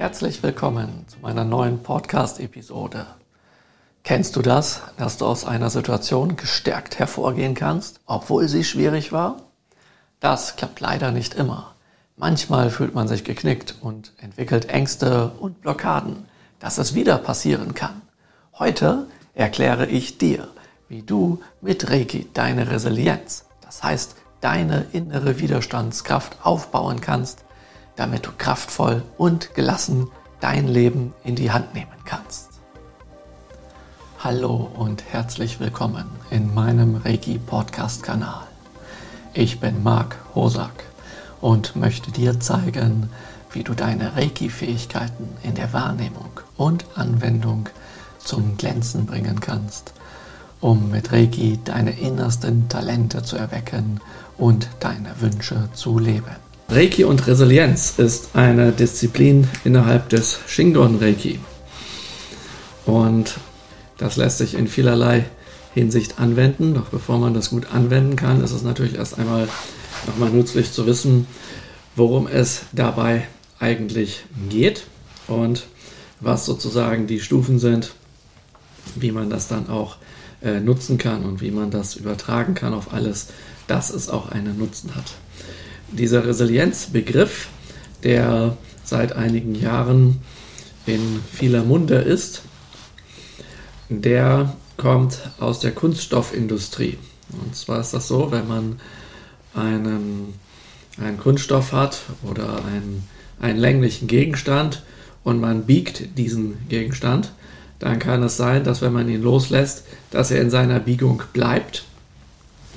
[0.00, 3.04] Herzlich willkommen zu meiner neuen Podcast-Episode.
[4.02, 9.42] Kennst du das, dass du aus einer Situation gestärkt hervorgehen kannst, obwohl sie schwierig war?
[10.18, 11.74] Das klappt leider nicht immer.
[12.16, 16.24] Manchmal fühlt man sich geknickt und entwickelt Ängste und Blockaden,
[16.60, 18.00] dass es wieder passieren kann.
[18.58, 20.48] Heute erkläre ich dir,
[20.88, 27.44] wie du mit Reiki deine Resilienz, das heißt deine innere Widerstandskraft aufbauen kannst,
[28.00, 30.08] damit du kraftvoll und gelassen
[30.40, 32.48] dein Leben in die Hand nehmen kannst.
[34.18, 38.46] Hallo und herzlich willkommen in meinem Reiki Podcast Kanal.
[39.34, 40.84] Ich bin Marc Hosak
[41.42, 43.10] und möchte dir zeigen,
[43.52, 47.68] wie du deine Reiki-Fähigkeiten in der Wahrnehmung und Anwendung
[48.18, 49.92] zum Glänzen bringen kannst,
[50.62, 54.00] um mit Reiki deine innersten Talente zu erwecken
[54.38, 56.49] und deine Wünsche zu leben.
[56.72, 61.40] Reiki und Resilienz ist eine Disziplin innerhalb des Shingon Reiki.
[62.86, 63.38] Und
[63.98, 65.24] das lässt sich in vielerlei
[65.74, 66.74] Hinsicht anwenden.
[66.74, 69.48] Doch bevor man das gut anwenden kann, ist es natürlich erst einmal
[70.06, 71.26] nochmal nützlich zu wissen,
[71.96, 73.26] worum es dabei
[73.58, 74.84] eigentlich geht
[75.26, 75.66] und
[76.20, 77.94] was sozusagen die Stufen sind,
[78.94, 79.96] wie man das dann auch
[80.40, 83.26] äh, nutzen kann und wie man das übertragen kann auf alles,
[83.66, 85.14] dass es auch einen Nutzen hat
[85.92, 87.48] dieser Resilienzbegriff,
[88.02, 90.20] der seit einigen Jahren
[90.86, 92.42] in vieler Munde ist,
[93.88, 96.96] der kommt aus der Kunststoffindustrie.
[97.42, 98.80] Und zwar ist das so, wenn man
[99.54, 100.34] einen,
[100.98, 103.06] einen Kunststoff hat oder einen,
[103.40, 104.82] einen länglichen Gegenstand
[105.22, 107.32] und man biegt diesen Gegenstand,
[107.78, 111.84] dann kann es sein, dass wenn man ihn loslässt, dass er in seiner Biegung bleibt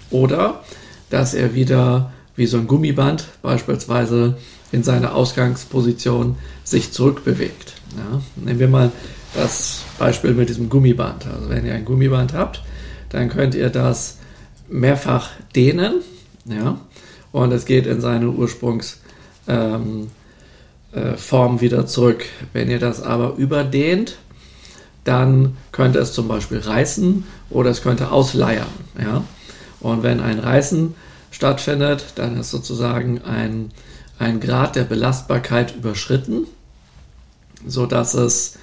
[0.09, 0.64] oder
[1.09, 4.38] dass er wieder wie so ein Gummiband beispielsweise
[4.72, 7.73] in seiner Ausgangsposition sich zurückbewegt.
[7.95, 8.91] Ja, nehmen wir mal
[9.35, 11.28] das Beispiel mit diesem Gummiband.
[11.28, 12.63] Also wenn ihr ein Gummiband habt,
[13.09, 14.18] dann könnt ihr das
[14.69, 16.02] mehrfach dehnen,
[16.46, 16.80] ja,
[17.31, 18.97] und es geht in seine Ursprungsform
[19.47, 20.07] ähm,
[20.94, 22.25] äh, wieder zurück.
[22.53, 24.18] Wenn ihr das aber überdehnt,
[25.03, 28.68] dann könnte es zum Beispiel reißen oder es könnte ausleiern.
[29.00, 29.24] Ja?
[29.80, 30.96] Und wenn ein Reißen
[31.33, 33.71] stattfindet, dann ist sozusagen ein,
[34.19, 36.45] ein Grad der Belastbarkeit überschritten,
[37.67, 38.57] sodass es,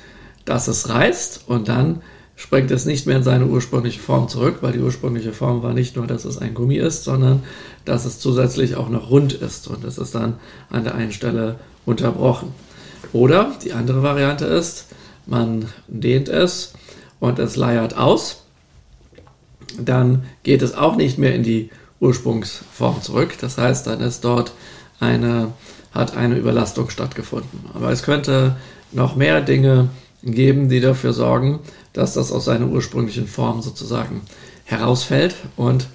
[0.44, 2.00] dass es reißt und dann
[2.36, 5.96] springt es nicht mehr in seine ursprüngliche Form zurück, weil die ursprüngliche Form war nicht
[5.96, 7.42] nur, dass es ein Gummi ist, sondern
[7.84, 10.38] dass es zusätzlich auch noch rund ist und es ist dann
[10.70, 12.54] an der einen Stelle unterbrochen.
[13.12, 14.86] Oder die andere Variante ist,
[15.26, 16.72] man dehnt es
[17.18, 18.44] und es leiert aus,
[19.78, 21.70] dann geht es auch nicht mehr in die
[22.00, 23.36] Ursprungsform zurück.
[23.40, 24.52] Das heißt, dann ist dort
[24.98, 25.52] eine,
[25.92, 27.66] hat eine Überlastung stattgefunden.
[27.74, 28.56] Aber es könnte
[28.92, 29.88] noch mehr Dinge
[30.22, 31.60] geben, die dafür sorgen,
[31.92, 34.22] dass das aus seiner ursprünglichen Form sozusagen
[34.64, 35.88] herausfällt und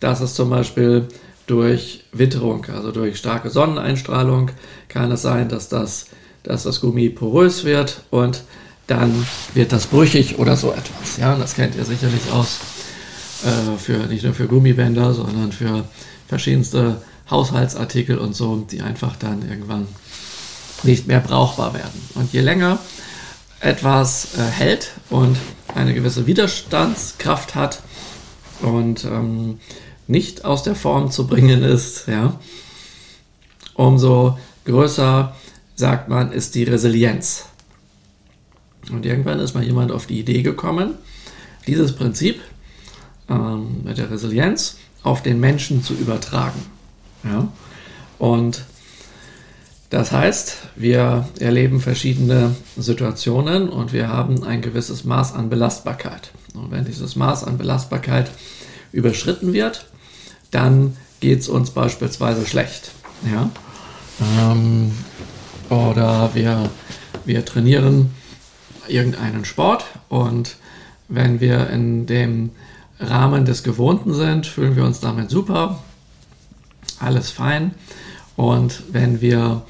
[0.00, 1.08] dass es zum Beispiel
[1.46, 4.50] durch Witterung, also durch starke Sonneneinstrahlung,
[4.88, 6.06] kann es sein, dass das,
[6.42, 8.44] dass das Gummi porös wird und
[8.86, 11.16] dann wird das brüchig oder so etwas.
[11.18, 12.60] Ja, das kennt ihr sicherlich aus
[13.44, 15.84] äh, für, nicht nur für Gummibänder, sondern für
[16.28, 19.86] verschiedenste Haushaltsartikel und so, die einfach dann irgendwann
[20.82, 22.00] nicht mehr brauchbar werden.
[22.14, 22.78] Und je länger
[23.60, 25.36] etwas äh, hält und
[25.74, 27.82] eine gewisse Widerstandskraft hat
[28.60, 29.60] und ähm,
[30.06, 32.38] nicht aus der Form zu bringen ist, ja,
[33.74, 35.34] umso größer,
[35.74, 37.46] sagt man, ist die Resilienz.
[38.90, 40.94] Und irgendwann ist mal jemand auf die Idee gekommen,
[41.66, 42.40] dieses Prinzip
[43.28, 46.60] ähm, mit der Resilienz auf den Menschen zu übertragen.
[47.24, 47.48] Ja?
[48.18, 48.64] Und
[49.90, 56.30] das heißt, wir erleben verschiedene Situationen und wir haben ein gewisses Maß an Belastbarkeit.
[56.54, 58.30] Und wenn dieses Maß an Belastbarkeit
[58.92, 59.86] überschritten wird,
[60.50, 62.92] dann geht es uns beispielsweise schlecht.
[63.30, 63.50] Ja?
[64.50, 64.92] Ähm,
[65.68, 66.70] oder wir,
[67.24, 68.10] wir trainieren
[68.88, 70.56] irgendeinen Sport und
[71.08, 72.50] wenn wir in dem
[73.02, 75.82] Rahmen des Gewohnten sind, fühlen wir uns damit super,
[76.98, 77.72] alles fein.
[78.36, 79.62] Und wenn wir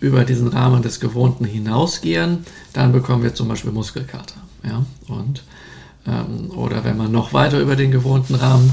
[0.00, 4.36] über diesen Rahmen des Gewohnten hinausgehen, dann bekommen wir zum Beispiel Muskelkater.
[4.62, 4.84] Ja?
[5.08, 5.42] Und,
[6.06, 8.72] ähm, oder wenn man noch weiter über den gewohnten Rahmen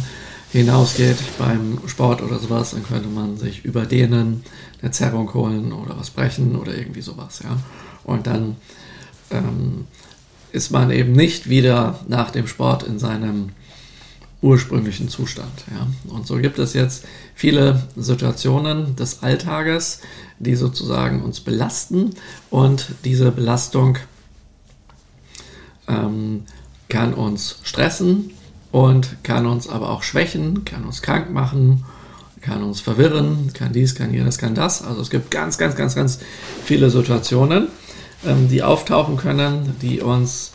[0.51, 4.43] hinausgeht beim Sport oder sowas, dann könnte man sich überdehnen,
[4.81, 7.41] eine Zerrung holen oder was brechen oder irgendwie sowas.
[7.43, 7.57] Ja?
[8.03, 8.57] Und dann
[9.31, 9.87] ähm,
[10.51, 13.49] ist man eben nicht wieder nach dem Sport in seinem
[14.43, 15.63] ursprünglichen Zustand.
[15.71, 15.87] Ja.
[16.13, 20.01] Und so gibt es jetzt viele Situationen des Alltages,
[20.37, 22.11] die sozusagen uns belasten
[22.49, 23.97] und diese Belastung
[25.87, 26.43] ähm,
[26.89, 28.31] kann uns stressen
[28.71, 31.85] und kann uns aber auch schwächen, kann uns krank machen,
[32.41, 34.81] kann uns verwirren, kann dies, kann jenes, kann das.
[34.83, 36.19] Also es gibt ganz, ganz, ganz, ganz
[36.65, 37.69] viele Situationen,
[38.25, 40.52] ähm, die auftauchen können, die uns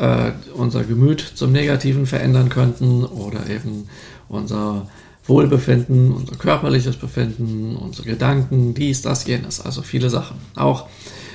[0.00, 3.86] äh, unser Gemüt zum Negativen verändern könnten oder eben
[4.28, 4.88] unser
[5.26, 10.38] Wohlbefinden, unser körperliches Befinden, unsere Gedanken, dies, das, jenes, also viele Sachen.
[10.56, 10.86] Auch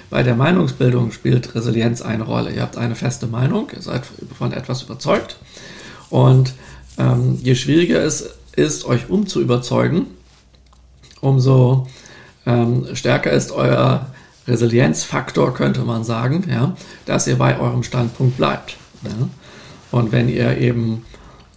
[0.09, 2.51] bei der Meinungsbildung spielt Resilienz eine Rolle.
[2.51, 4.03] Ihr habt eine feste Meinung, ihr seid
[4.37, 5.37] von etwas überzeugt
[6.09, 6.53] und
[6.97, 10.07] ähm, je schwieriger es ist, euch umzuüberzeugen,
[11.21, 11.87] umso
[12.45, 14.07] ähm, stärker ist euer
[14.47, 16.75] Resilienzfaktor, könnte man sagen, ja,
[17.05, 18.77] dass ihr bei eurem Standpunkt bleibt.
[19.03, 19.29] Ja.
[19.91, 21.05] Und wenn ihr eben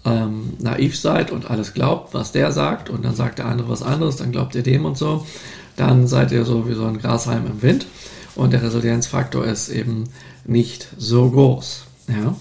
[0.04, 3.82] ähm, naiv seid und alles glaubt, was der sagt, und dann sagt der andere was
[3.82, 5.26] anderes, dann glaubt ihr dem und so,
[5.76, 7.86] dann seid ihr so wie so ein Grashalm im Wind
[8.34, 10.04] und der Resilienzfaktor ist eben
[10.44, 11.84] nicht so groß.
[12.08, 12.34] Ja.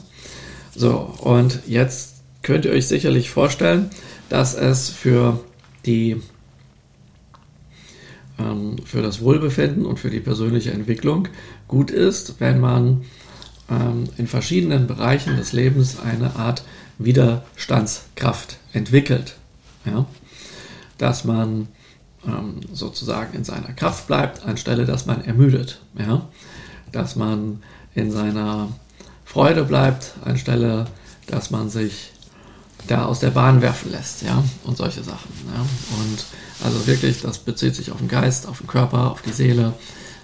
[0.75, 3.89] So, und jetzt könnt ihr euch sicherlich vorstellen,
[4.29, 5.39] dass es für
[5.85, 6.21] die
[8.39, 11.27] ähm, für das Wohlbefinden und für die persönliche Entwicklung
[11.67, 13.03] gut ist, wenn man
[13.69, 16.63] ähm, in verschiedenen Bereichen des Lebens eine Art
[16.99, 19.35] Widerstandskraft entwickelt.
[19.85, 20.05] Ja?
[20.97, 21.67] Dass man
[22.25, 25.79] ähm, sozusagen in seiner Kraft bleibt, anstelle dass man ermüdet.
[25.97, 26.27] Ja?
[26.91, 27.61] Dass man
[27.93, 28.69] in seiner
[29.25, 30.85] Freude bleibt, anstelle
[31.27, 32.11] dass man sich
[32.87, 35.31] da aus der Bahn werfen lässt, ja, und solche Sachen.
[35.53, 35.61] Ja?
[35.99, 36.25] Und
[36.63, 39.73] also wirklich, das bezieht sich auf den Geist, auf den Körper, auf die Seele,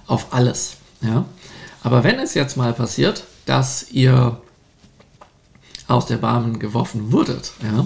[0.08, 0.76] auf alles.
[1.02, 1.26] Ja?
[1.84, 4.40] Aber wenn es jetzt mal passiert, dass ihr
[5.88, 7.86] aus der Bahn geworfen wurdet, ja,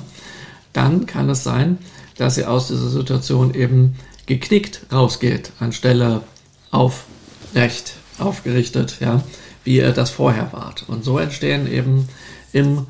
[0.71, 1.79] dann kann es sein,
[2.17, 3.95] dass ihr aus dieser Situation eben
[4.27, 6.21] geknickt rausgeht, anstelle
[6.69, 9.23] aufrecht, aufgerichtet, ja,
[9.63, 10.85] wie ihr das vorher wart.
[10.87, 12.07] Und so entstehen eben
[12.53, 12.85] im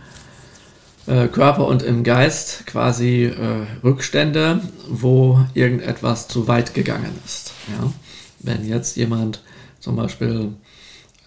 [1.08, 7.54] äh, Körper und im Geist quasi äh, Rückstände, wo irgendetwas zu weit gegangen ist.
[7.70, 7.92] Ja?
[8.40, 9.42] Wenn jetzt jemand
[9.80, 10.54] zum Beispiel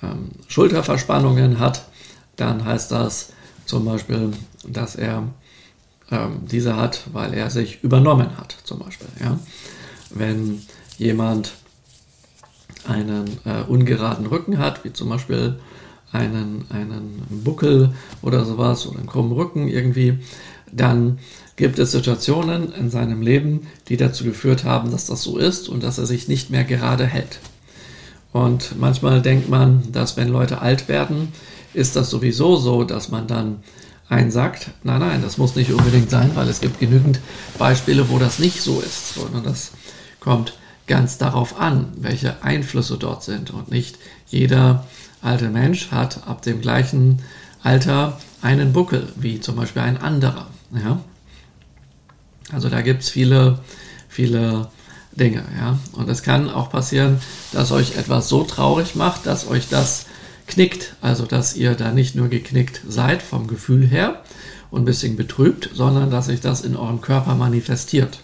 [0.03, 1.87] ähm, Schulterverspannungen hat,
[2.37, 3.33] dann heißt das
[3.65, 4.33] zum Beispiel,
[4.67, 5.25] dass er
[6.11, 9.09] ähm, diese hat, weil er sich übernommen hat, zum Beispiel.
[9.21, 9.39] Ja?
[10.11, 10.63] Wenn
[10.99, 11.53] jemand
[12.87, 15.59] einen äh, ungeraden Rücken hat, wie zum Beispiel
[16.13, 20.19] einen, einen Buckel oder sowas oder einen krummen Rücken irgendwie,
[20.73, 21.19] dann
[21.57, 25.83] gibt es Situationen in seinem Leben, die dazu geführt haben, dass das so ist und
[25.83, 27.39] dass er sich nicht mehr gerade hält.
[28.33, 31.29] Und manchmal denkt man, dass wenn Leute alt werden,
[31.75, 33.63] ist das sowieso so, dass man dann
[34.09, 34.71] einsackt.
[34.83, 37.21] Nein, nein, das muss nicht unbedingt sein, weil es gibt genügend
[37.59, 39.73] Beispiele, wo das nicht so ist, sondern das
[40.19, 40.55] kommt
[40.87, 43.97] ganz darauf an, welche Einflüsse dort sind und nicht
[44.27, 44.87] jeder
[45.23, 47.23] alte Mensch hat ab dem gleichen
[47.63, 50.47] Alter einen Buckel, wie zum Beispiel ein anderer.
[50.73, 51.01] Ja?
[52.53, 53.59] Also da gibt es viele,
[54.09, 54.69] viele
[55.13, 55.45] Dinge.
[55.59, 55.79] Ja?
[55.93, 57.21] Und es kann auch passieren,
[57.53, 60.07] dass euch etwas so traurig macht, dass euch das
[60.47, 60.95] knickt.
[61.01, 64.23] Also dass ihr da nicht nur geknickt seid vom Gefühl her
[64.71, 68.21] und ein bisschen betrübt, sondern dass sich das in eurem Körper manifestiert.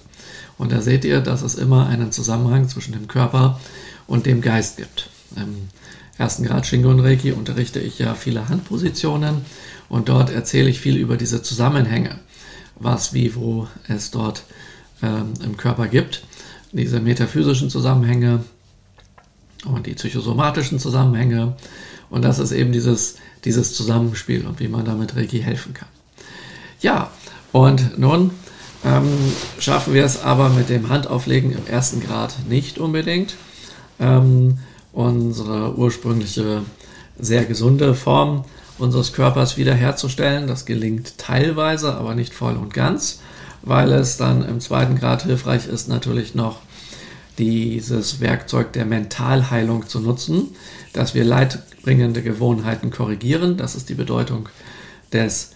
[0.59, 3.61] Und da seht ihr, dass es immer einen Zusammenhang zwischen dem Körper
[4.07, 5.11] und dem Geist gibt.
[5.37, 5.69] Ähm,
[6.19, 9.43] ersten Grad Shingo und Reiki unterrichte ich ja viele Handpositionen
[9.89, 12.19] und dort erzähle ich viel über diese Zusammenhänge,
[12.77, 14.45] was, wie, wo es dort
[15.03, 16.25] ähm, im Körper gibt.
[16.73, 18.45] Diese metaphysischen Zusammenhänge
[19.65, 21.57] und die psychosomatischen Zusammenhänge.
[22.11, 25.89] Und das ist eben dieses, dieses Zusammenspiel und wie man damit Reiki helfen kann.
[26.81, 27.11] Ja,
[27.53, 28.31] und nun
[28.85, 29.09] ähm,
[29.59, 33.35] schaffen wir es aber mit dem Handauflegen im ersten Grad nicht unbedingt.
[33.99, 34.59] Ähm,
[34.97, 36.63] unsere ursprüngliche
[37.19, 38.45] sehr gesunde Form
[38.79, 40.47] unseres Körpers wiederherzustellen.
[40.47, 43.21] Das gelingt teilweise, aber nicht voll und ganz,
[43.63, 46.61] weil es dann im zweiten Grad hilfreich ist, natürlich noch
[47.37, 50.57] dieses Werkzeug der Mentalheilung zu nutzen,
[50.95, 53.59] dass wir leidbringende Gewohnheiten korrigieren.
[53.59, 54.49] Das ist die Bedeutung
[55.13, 55.53] des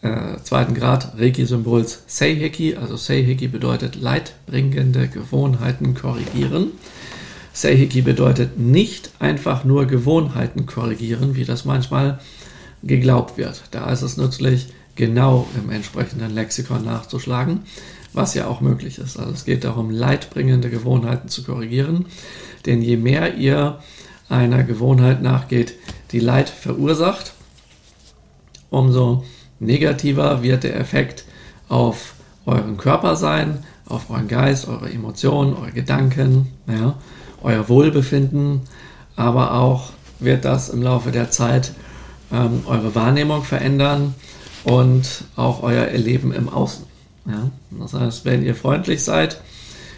[0.00, 2.76] äh, zweiten Grad Reiki-Symbols Seiheki.
[2.76, 6.68] Also Seiheki bedeutet leidbringende Gewohnheiten korrigieren.
[7.52, 12.20] Seihiki bedeutet nicht einfach nur Gewohnheiten korrigieren, wie das manchmal
[12.82, 13.62] geglaubt wird.
[13.70, 17.60] Da ist es nützlich, genau im entsprechenden Lexikon nachzuschlagen,
[18.12, 19.18] was ja auch möglich ist.
[19.18, 22.06] Also es geht darum, leidbringende Gewohnheiten zu korrigieren,
[22.66, 23.78] denn je mehr ihr
[24.28, 25.74] einer Gewohnheit nachgeht,
[26.12, 27.32] die Leid verursacht,
[28.70, 29.24] umso
[29.58, 31.24] negativer wird der Effekt
[31.68, 32.14] auf
[32.46, 36.96] euren Körper sein, auf euren Geist, eure Emotionen, eure Gedanken, ja,
[37.42, 38.62] euer Wohlbefinden,
[39.16, 41.72] aber auch wird das im Laufe der Zeit
[42.32, 44.14] ähm, eure Wahrnehmung verändern
[44.64, 46.84] und auch euer Erleben im Außen.
[47.26, 47.50] Ja?
[47.70, 49.40] Das heißt, wenn ihr freundlich seid,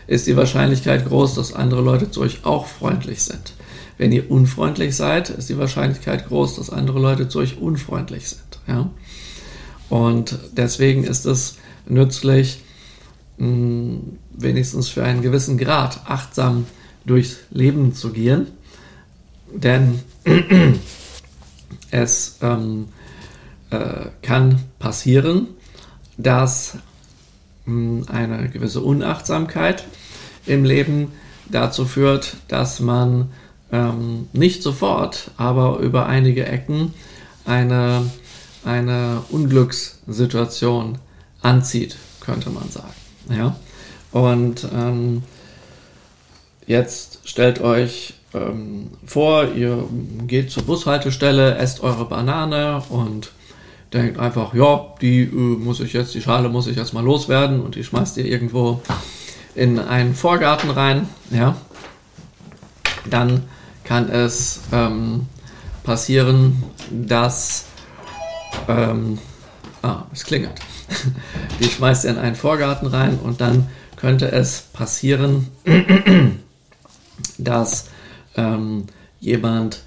[0.07, 3.55] ist die Wahrscheinlichkeit groß, dass andere Leute zu euch auch freundlich sind.
[3.99, 8.61] Wenn ihr unfreundlich seid, ist die Wahrscheinlichkeit groß, dass andere Leute zu euch unfreundlich sind.
[8.67, 8.91] Ja?
[9.89, 11.57] Und deswegen ist es
[11.87, 12.63] nützlich,
[13.39, 13.99] mh,
[14.33, 16.67] wenigstens für einen gewissen Grad achtsam
[17.05, 18.49] durchs Leben zu gehen.
[19.53, 20.01] Denn
[21.91, 22.89] es ähm,
[23.71, 25.49] äh, kann passieren,
[26.17, 26.77] dass
[27.67, 29.85] mh, eine gewisse Unachtsamkeit
[30.47, 31.13] im Leben
[31.51, 33.31] dazu führt, dass man
[33.71, 36.95] ähm, nicht sofort, aber über einige Ecken
[37.45, 38.11] eine,
[38.65, 40.99] eine Unglückssituation
[41.41, 42.93] anzieht, könnte man sagen.
[43.31, 43.57] Ja?
[44.13, 45.23] Und ähm,
[46.67, 49.85] jetzt stellt euch ähm, vor, ihr
[50.27, 53.33] geht zur Bushaltestelle, esst eure Banane und
[53.93, 57.61] denkt einfach, ja, die äh, muss ich jetzt, die Schale muss ich jetzt mal loswerden
[57.61, 58.81] und die schmeißt ihr irgendwo
[59.55, 61.57] in einen Vorgarten rein, ja,
[63.09, 63.45] dann
[63.85, 65.27] kann es ähm,
[65.83, 67.67] passieren, dass
[68.69, 69.19] ähm,
[69.83, 70.61] ah, es klingelt.
[71.61, 75.49] Die schmeißt ihr in einen Vorgarten rein und dann könnte es passieren,
[77.45, 77.87] dass
[78.37, 78.85] ähm,
[79.21, 79.83] jemand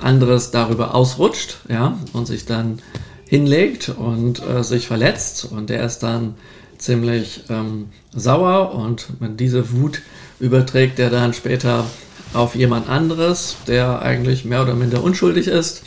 [0.00, 2.80] anderes darüber ausrutscht, ja, und sich dann
[3.26, 5.44] hinlegt und äh, sich verletzt.
[5.44, 6.34] Und der ist dann
[6.78, 10.00] ziemlich ähm, sauer und diese Wut
[10.40, 11.84] überträgt er dann später
[12.32, 15.82] auf jemand anderes, der eigentlich mehr oder minder unschuldig ist.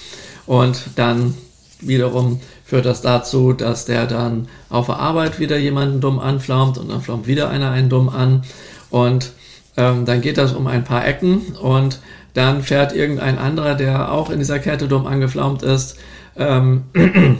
[0.45, 1.35] Und dann
[1.79, 6.89] wiederum führt das dazu, dass der dann auf der Arbeit wieder jemanden dumm anflaumt und
[6.89, 8.43] dann flaumt wieder einer einen dumm an.
[8.89, 9.31] Und
[9.81, 11.99] ähm, dann geht das um ein paar Ecken und
[12.33, 15.97] dann fährt irgendein anderer, der auch in dieser Kette dumm angeflaumt ist,
[16.37, 16.83] ähm,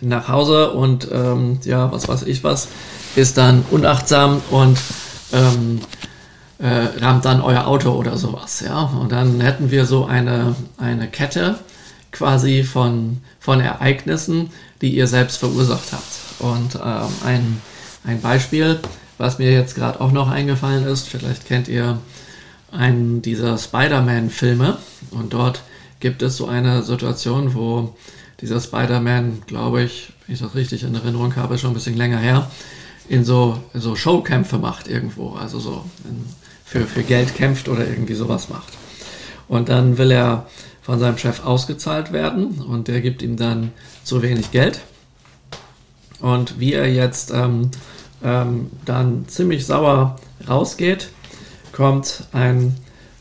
[0.00, 2.68] nach Hause und ähm, ja, was weiß ich was,
[3.16, 4.78] ist dann unachtsam und
[5.32, 5.80] ähm,
[6.58, 8.82] äh, rammt dann euer Auto oder sowas, ja.
[8.82, 11.56] Und dann hätten wir so eine, eine Kette
[12.12, 14.50] quasi von, von Ereignissen,
[14.82, 16.40] die ihr selbst verursacht habt.
[16.40, 17.62] Und ähm, ein,
[18.04, 18.80] ein Beispiel,
[19.20, 21.98] was mir jetzt gerade auch noch eingefallen ist, vielleicht kennt ihr
[22.72, 24.78] einen dieser Spider-Man-Filme
[25.10, 25.60] und dort
[26.00, 27.94] gibt es so eine Situation, wo
[28.40, 32.16] dieser Spider-Man, glaube ich, wenn ich das richtig in Erinnerung habe, schon ein bisschen länger
[32.16, 32.50] her,
[33.10, 36.24] in so, so Showkämpfe macht irgendwo, also so in,
[36.64, 38.72] für, für Geld kämpft oder irgendwie sowas macht.
[39.48, 40.46] Und dann will er
[40.80, 43.72] von seinem Chef ausgezahlt werden und der gibt ihm dann
[44.02, 44.80] zu wenig Geld.
[46.20, 47.70] Und wie er jetzt ähm,
[48.22, 50.16] ähm, dann ziemlich sauer
[50.48, 51.10] rausgeht,
[51.72, 52.76] kommt ein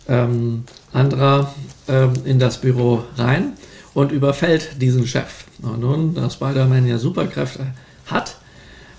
[0.08, 1.54] ähm, anderer
[1.88, 3.54] ähm, in das Büro rein
[3.94, 5.46] und überfällt diesen Chef.
[5.62, 7.68] Und nun, da Spider-Man ja Superkräfte
[8.08, 8.38] hat,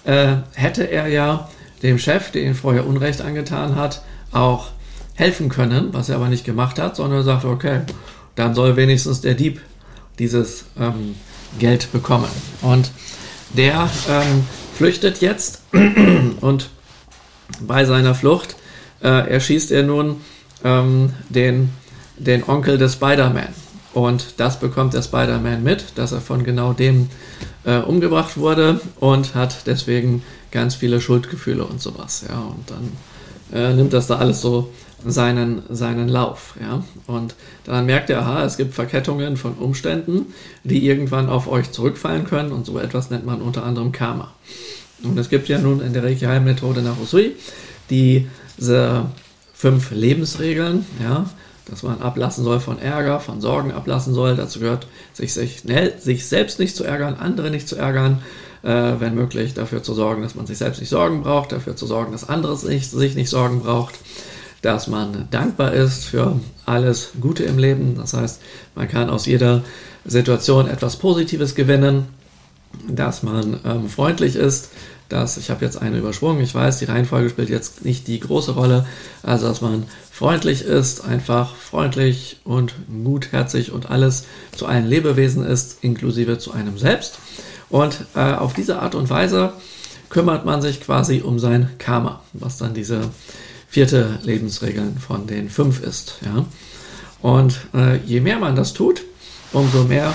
[0.04, 1.48] äh, hätte er ja
[1.82, 4.02] dem Chef, der ihn vorher Unrecht angetan hat,
[4.32, 4.68] auch
[5.14, 7.80] helfen können, was er aber nicht gemacht hat, sondern sagt, okay,
[8.34, 9.60] dann soll wenigstens der Dieb
[10.18, 11.16] dieses ähm,
[11.58, 12.28] Geld bekommen.
[12.62, 12.90] Und
[13.54, 14.44] der ähm,
[14.76, 15.59] flüchtet jetzt
[16.40, 16.70] und
[17.60, 18.56] bei seiner Flucht
[19.02, 20.20] äh, erschießt er nun
[20.64, 21.70] ähm, den,
[22.18, 23.48] den Onkel des Spider-Man.
[23.92, 27.08] Und das bekommt der Spider-Man mit, dass er von genau dem
[27.64, 30.22] äh, umgebracht wurde und hat deswegen
[30.52, 32.24] ganz viele Schuldgefühle und sowas.
[32.28, 32.92] Ja, und dann
[33.52, 34.72] äh, nimmt das da alles so
[35.04, 36.54] seinen, seinen Lauf.
[36.60, 36.84] Ja?
[37.06, 37.34] Und
[37.64, 40.26] dann merkt er, aha, es gibt Verkettungen von Umständen,
[40.62, 44.32] die irgendwann auf euch zurückfallen können und so etwas nennt man unter anderem Karma.
[45.02, 47.36] Und es gibt ja nun in der Reiki-Heilmethode nach Usui
[47.88, 49.06] diese
[49.52, 51.28] fünf Lebensregeln, ja,
[51.66, 54.36] dass man ablassen soll von Ärger, von Sorgen ablassen soll.
[54.36, 55.62] Dazu gehört, sich, sich,
[55.98, 58.22] sich selbst nicht zu ärgern, andere nicht zu ärgern,
[58.62, 61.86] äh, wenn möglich dafür zu sorgen, dass man sich selbst nicht Sorgen braucht, dafür zu
[61.86, 63.94] sorgen, dass andere sich, sich nicht Sorgen braucht,
[64.62, 67.96] dass man dankbar ist für alles Gute im Leben.
[67.96, 68.40] Das heißt,
[68.74, 69.62] man kann aus jeder
[70.04, 72.08] Situation etwas Positives gewinnen,
[72.88, 74.70] dass man ähm, freundlich ist,
[75.08, 78.52] dass ich habe jetzt eine übersprungen, ich weiß, die Reihenfolge spielt jetzt nicht die große
[78.52, 78.86] Rolle,
[79.22, 82.74] also dass man freundlich ist, einfach freundlich und
[83.04, 84.24] gutherzig und alles
[84.54, 87.18] zu allen Lebewesen ist, inklusive zu einem selbst.
[87.68, 89.52] Und äh, auf diese Art und Weise
[90.08, 93.10] kümmert man sich quasi um sein Karma, was dann diese
[93.68, 96.18] vierte Lebensregel von den fünf ist.
[96.24, 96.44] Ja?
[97.22, 99.02] Und äh, je mehr man das tut,
[99.52, 100.14] umso mehr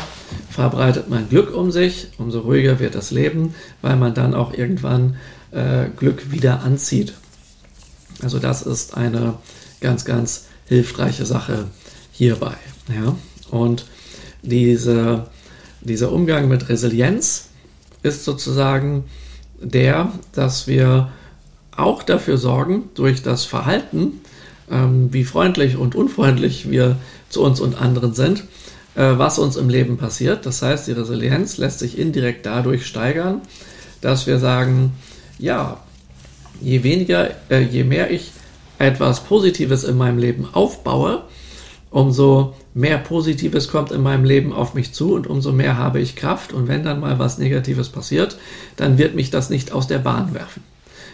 [0.50, 5.18] verbreitet man Glück um sich, umso ruhiger wird das Leben, weil man dann auch irgendwann
[5.52, 7.14] äh, Glück wieder anzieht.
[8.22, 9.36] Also das ist eine
[9.82, 11.66] ganz, ganz hilfreiche Sache
[12.12, 12.56] hierbei.
[12.90, 13.16] Ja?
[13.52, 13.86] Und
[14.42, 15.28] diese,
[15.82, 17.50] dieser Umgang mit Resilienz
[18.04, 19.06] ist sozusagen
[19.60, 21.10] der, dass wir
[21.76, 24.22] auch dafür sorgen, durch das Verhalten,
[24.72, 26.98] ähm, wie freundlich und unfreundlich wir
[27.30, 28.46] zu uns und anderen sind,
[29.02, 30.46] was uns im Leben passiert.
[30.46, 33.42] Das heißt, die Resilienz lässt sich indirekt dadurch steigern,
[34.02, 34.94] dass wir sagen,
[35.38, 35.80] ja,
[36.62, 38.32] je weniger, äh, je mehr ich
[38.78, 41.24] etwas Positives in meinem Leben aufbaue,
[41.92, 46.16] umso mehr Positives kommt in meinem Leben auf mich zu und umso mehr habe ich
[46.16, 46.52] Kraft.
[46.52, 48.38] Und wenn dann mal was Negatives passiert,
[48.76, 50.64] dann wird mich das nicht aus der Bahn werfen.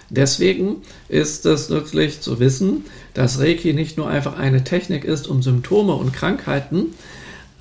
[0.09, 5.41] Deswegen ist es nützlich zu wissen, dass Reiki nicht nur einfach eine Technik ist, um
[5.41, 6.87] Symptome und Krankheiten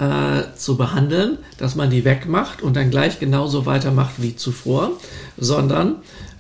[0.01, 4.93] äh, zu behandeln, dass man die wegmacht und dann gleich genauso weitermacht wie zuvor,
[5.37, 5.97] sondern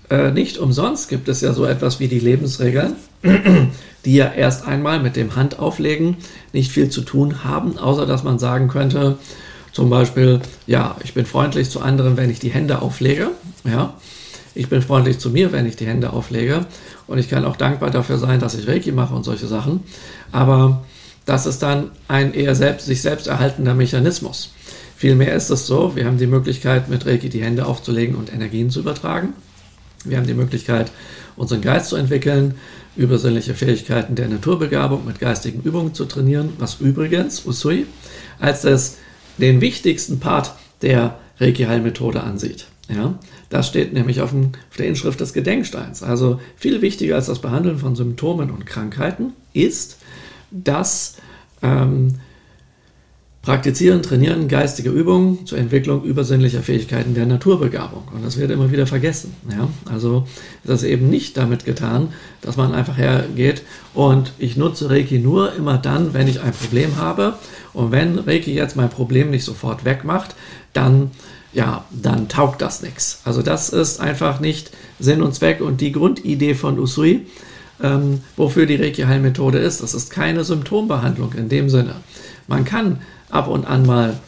[0.09, 2.95] äh, nicht umsonst gibt es ja so etwas wie die Lebensregeln,
[4.05, 6.17] die ja erst einmal mit dem Handauflegen
[6.52, 9.19] nicht viel zu tun haben, außer dass man sagen könnte,
[9.73, 13.31] zum Beispiel, ja, ich bin freundlich zu anderen, wenn ich die Hände auflege,
[13.64, 13.95] ja,
[14.55, 16.67] ich bin freundlich zu mir, wenn ich die Hände auflege.
[17.07, 19.81] Und ich kann auch dankbar dafür sein, dass ich Reiki mache und solche Sachen,
[20.33, 20.83] aber
[21.31, 24.53] das ist dann ein eher selbst, sich selbst erhaltender Mechanismus.
[24.97, 28.69] Vielmehr ist es so, wir haben die Möglichkeit, mit Reiki die Hände aufzulegen und Energien
[28.69, 29.35] zu übertragen.
[30.05, 30.91] Wir haben die Möglichkeit,
[31.37, 32.57] unseren Geist zu entwickeln,
[32.97, 37.87] übersinnliche Fähigkeiten der Naturbegabung mit geistigen Übungen zu trainieren, was übrigens Usui
[38.41, 38.97] als das,
[39.39, 42.67] den wichtigsten Part der Reiki-Heilmethode ansieht.
[42.93, 43.21] Ja,
[43.51, 46.03] das steht nämlich auf, dem, auf der Inschrift des Gedenksteins.
[46.03, 49.99] Also viel wichtiger als das Behandeln von Symptomen und Krankheiten ist,
[50.50, 51.16] dass
[51.62, 52.14] ähm,
[53.42, 58.02] Praktizieren, trainieren geistige Übungen zur Entwicklung übersinnlicher Fähigkeiten der Naturbegabung.
[58.14, 59.35] Und das wird immer wieder vergessen.
[59.50, 59.66] Ja?
[59.90, 60.26] Also
[60.62, 62.09] ist das eben nicht damit getan,
[62.42, 63.62] dass man einfach hergeht
[63.95, 67.34] und ich nutze Reiki nur immer dann, wenn ich ein Problem habe.
[67.73, 70.34] Und wenn Reiki jetzt mein Problem nicht sofort wegmacht,
[70.75, 71.10] dann
[71.52, 73.23] ja, dann taugt das nichts.
[73.25, 77.26] Also das ist einfach nicht Sinn und Zweck und die Grundidee von Usui,
[77.82, 79.82] ähm, wofür die Reiki-Heilmethode ist.
[79.82, 81.97] Das ist keine Symptombehandlung in dem Sinne.
[82.47, 82.99] Man kann
[83.30, 84.19] ab und an mal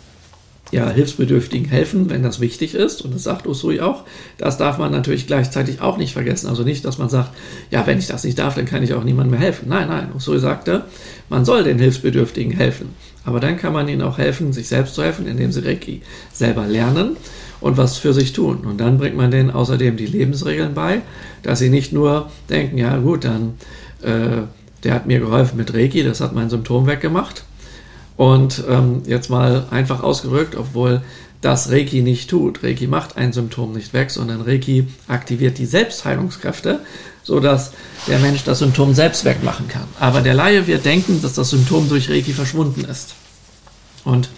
[0.72, 3.02] ja, Hilfsbedürftigen helfen, wenn das wichtig ist.
[3.02, 4.04] Und das sagt Usui auch.
[4.38, 6.48] Das darf man natürlich gleichzeitig auch nicht vergessen.
[6.48, 7.30] Also nicht, dass man sagt,
[7.70, 9.68] ja, wenn ich das nicht darf, dann kann ich auch niemandem mehr helfen.
[9.68, 10.08] Nein, nein.
[10.16, 10.84] Usui sagte,
[11.28, 12.94] man soll den Hilfsbedürftigen helfen.
[13.24, 16.00] Aber dann kann man ihnen auch helfen, sich selbst zu helfen, indem sie Reiki
[16.32, 17.16] selber lernen
[17.62, 18.58] und was für sich tun.
[18.66, 21.00] Und dann bringt man denen außerdem die Lebensregeln bei,
[21.42, 23.54] dass sie nicht nur denken, ja gut, dann
[24.02, 24.42] äh,
[24.84, 27.44] der hat mir geholfen mit Reiki, das hat mein Symptom weggemacht
[28.16, 31.02] und ähm, jetzt mal einfach ausgedrückt, obwohl
[31.40, 32.62] das Reiki nicht tut.
[32.62, 36.80] Reiki macht ein Symptom nicht weg, sondern Reiki aktiviert die Selbstheilungskräfte,
[37.22, 37.72] sodass
[38.08, 39.86] der Mensch das Symptom selbst wegmachen kann.
[39.98, 43.14] Aber der Laie wird denken, dass das Symptom durch Reiki verschwunden ist.
[44.04, 44.28] Und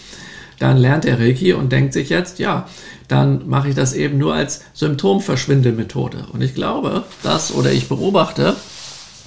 [0.58, 2.68] dann lernt er Reiki und denkt sich jetzt, ja,
[3.08, 6.26] dann mache ich das eben nur als Symptomverschwindemethode.
[6.32, 8.56] Und ich glaube, dass, oder ich beobachte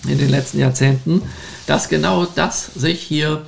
[0.08, 1.22] in den letzten Jahrzehnten,
[1.66, 3.44] dass genau das sich hier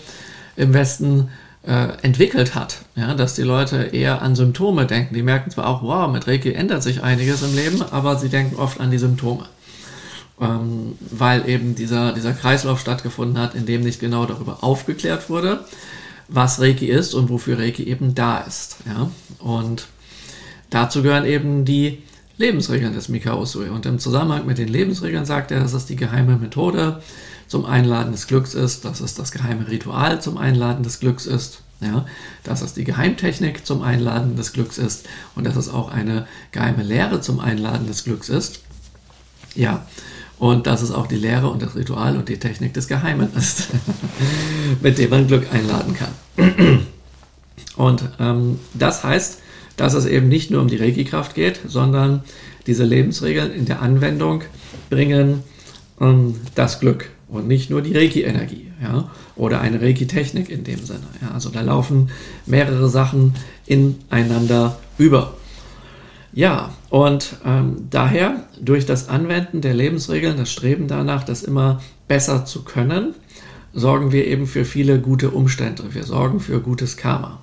[0.56, 1.30] im Westen
[1.66, 2.80] äh, entwickelt hat.
[2.96, 5.14] Ja, dass die Leute eher an Symptome denken.
[5.14, 8.56] Die merken zwar auch, wow, mit Reiki ändert sich einiges im Leben, aber sie denken
[8.58, 9.46] oft an die Symptome.
[10.42, 15.66] Ähm, weil eben dieser, dieser Kreislauf stattgefunden hat, in dem nicht genau darüber aufgeklärt wurde,
[16.30, 18.78] was Reiki ist und wofür Reiki eben da ist.
[18.86, 19.12] Ja?
[19.40, 19.88] Und
[20.70, 22.04] dazu gehören eben die
[22.38, 23.68] Lebensregeln des Mikao Usui.
[23.68, 27.02] Und im Zusammenhang mit den Lebensregeln sagt er, dass es die geheime Methode
[27.48, 31.64] zum Einladen des Glücks ist, dass es das geheime Ritual zum Einladen des Glücks ist,
[31.82, 32.06] ja,
[32.44, 36.84] dass es die Geheimtechnik zum Einladen des Glücks ist und dass es auch eine geheime
[36.84, 38.62] Lehre zum Einladen des Glücks ist.
[39.56, 39.86] Ja,
[40.40, 43.68] und dass es auch die Lehre und das Ritual und die Technik des Geheimen ist,
[44.82, 46.86] mit dem man Glück einladen kann.
[47.76, 49.40] Und ähm, das heißt,
[49.78, 52.24] dass es eben nicht nur um die Reiki-Kraft geht, sondern
[52.68, 54.44] diese Lebensregeln in der Anwendung
[54.90, 55.44] bringen
[56.02, 61.08] ähm, das Glück und nicht nur die Reiki-Energie ja, oder eine Reiki-Technik in dem Sinne.
[61.22, 61.32] Ja.
[61.32, 62.10] Also da laufen
[62.46, 65.36] mehrere Sachen ineinander über.
[66.34, 72.46] Ja, und ähm, daher durch das Anwenden der Lebensregeln, das Streben danach, das immer besser
[72.46, 73.14] zu können,
[73.74, 75.94] sorgen wir eben für viele gute Umstände.
[75.94, 77.40] Wir sorgen für gutes Karma.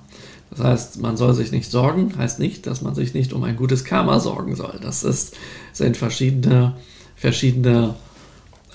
[0.49, 3.55] Das heißt, man soll sich nicht sorgen, heißt nicht, dass man sich nicht um ein
[3.55, 4.79] gutes Karma sorgen soll.
[4.81, 5.35] Das ist,
[5.71, 6.75] sind verschiedene,
[7.15, 7.95] verschiedene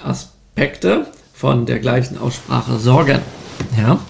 [0.03, 3.21] Aspekte von der gleichen Aussprache sorgen.
[3.77, 4.01] Ja?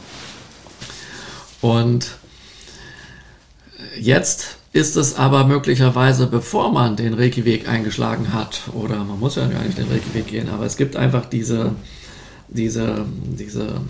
[1.61, 2.19] Und
[3.99, 9.47] jetzt ist es aber möglicherweise, bevor man den Reiki-Weg eingeschlagen hat, oder man muss ja
[9.47, 11.75] gar nicht den Reiki-Weg gehen, aber es gibt einfach diese,
[12.49, 13.05] diese,
[13.39, 13.81] diese,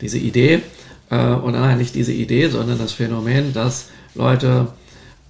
[0.00, 0.62] diese Idee,
[1.10, 4.68] äh, oder nein, nicht diese Idee, sondern das Phänomen, dass Leute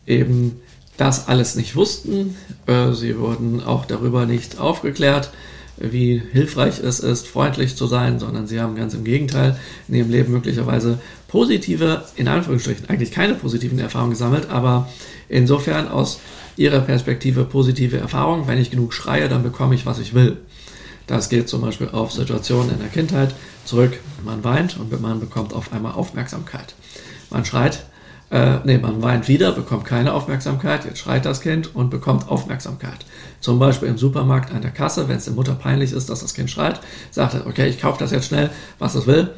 [0.07, 0.61] eben
[0.99, 2.37] das alles nicht wussten.
[2.67, 5.31] Äh, sie wurden auch darüber nicht aufgeklärt,
[5.79, 9.59] wie hilfreich es ist, freundlich zu sein, sondern sie haben ganz im Gegenteil
[9.89, 10.99] in ihrem Leben möglicherweise
[11.31, 14.89] positive, in Anführungsstrichen eigentlich keine positiven Erfahrungen gesammelt, aber
[15.29, 16.21] insofern aus
[16.57, 18.49] ihrer Perspektive positive Erfahrungen.
[18.49, 20.39] Wenn ich genug schreie, dann bekomme ich, was ich will.
[21.07, 23.99] Das geht zum Beispiel auf Situationen in der Kindheit zurück.
[24.25, 26.75] Man weint und man bekommt auf einmal Aufmerksamkeit.
[27.31, 27.85] Man schreit,
[28.31, 33.07] äh, nee, man weint wieder, bekommt keine Aufmerksamkeit, jetzt schreit das Kind und bekommt Aufmerksamkeit.
[33.41, 36.35] Zum Beispiel im Supermarkt an der Kasse, wenn es der Mutter peinlich ist, dass das
[36.35, 39.31] Kind schreit, sagt er, okay, ich kaufe das jetzt schnell, was es will,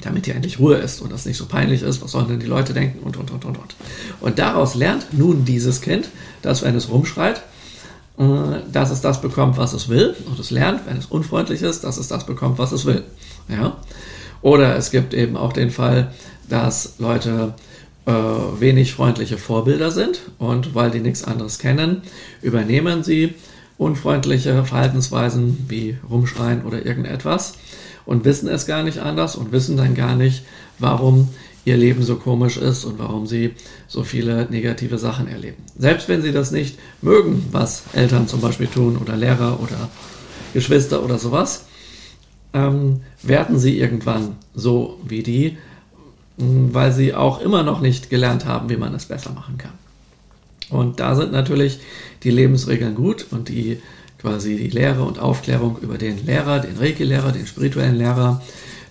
[0.00, 2.46] damit hier endlich Ruhe ist und das nicht so peinlich ist, was sollen denn die
[2.46, 3.74] Leute denken und, und, und, und, und.
[4.20, 6.08] Und daraus lernt nun dieses Kind,
[6.42, 7.42] dass wenn es rumschreit,
[8.18, 8.24] äh,
[8.70, 10.14] dass es das bekommt, was es will.
[10.26, 13.02] Und es lernt, wenn es unfreundlich ist, dass es das bekommt, was es will.
[13.48, 13.76] Ja?
[14.42, 16.12] Oder es gibt eben auch den Fall,
[16.48, 17.54] dass Leute
[18.06, 22.02] äh, wenig freundliche Vorbilder sind und weil die nichts anderes kennen,
[22.42, 23.34] übernehmen sie
[23.78, 27.54] unfreundliche Verhaltensweisen wie Rumschreien oder irgendetwas
[28.06, 30.42] und wissen es gar nicht anders und wissen dann gar nicht,
[30.78, 31.28] warum
[31.64, 33.54] ihr Leben so komisch ist und warum sie
[33.86, 35.62] so viele negative Sachen erleben.
[35.78, 39.90] Selbst wenn sie das nicht mögen, was Eltern zum Beispiel tun oder Lehrer oder
[40.54, 41.66] Geschwister oder sowas,
[42.52, 45.58] ähm, werden sie irgendwann so wie die,
[46.36, 49.72] weil sie auch immer noch nicht gelernt haben, wie man es besser machen kann.
[50.70, 51.80] Und da sind natürlich
[52.22, 53.80] die Lebensregeln gut und die
[54.20, 58.42] quasi die Lehre und Aufklärung über den Lehrer, den Reiki-Lehrer, den spirituellen Lehrer,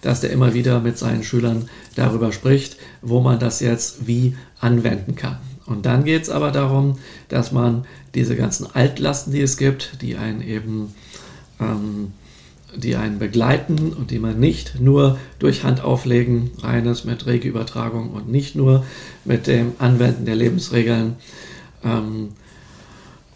[0.01, 5.15] dass der immer wieder mit seinen Schülern darüber spricht, wo man das jetzt wie anwenden
[5.15, 5.37] kann.
[5.65, 10.15] Und dann geht es aber darum, dass man diese ganzen Altlasten, die es gibt, die
[10.15, 10.95] einen eben
[11.59, 12.13] ähm,
[12.75, 18.55] die einen begleiten und die man nicht nur durch Handauflegen, reines mit Regelübertragung und nicht
[18.55, 18.85] nur
[19.25, 21.15] mit dem Anwenden der Lebensregeln
[21.83, 22.29] ähm,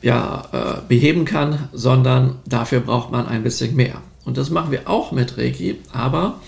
[0.04, 4.02] ja, äh, beheben kann, sondern dafür braucht man ein bisschen mehr.
[4.26, 6.40] Und das machen wir auch mit Reiki, aber